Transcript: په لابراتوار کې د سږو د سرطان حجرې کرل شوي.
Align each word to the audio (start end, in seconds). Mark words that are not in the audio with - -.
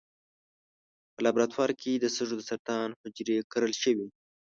په 1.13 1.19
لابراتوار 1.25 1.71
کې 1.81 1.91
د 1.97 2.05
سږو 2.15 2.35
د 2.39 2.47
سرطان 2.49 2.89
حجرې 3.01 3.37
کرل 3.51 3.73
شوي. 3.81 4.07